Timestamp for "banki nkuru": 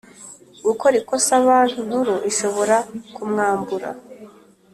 1.45-2.15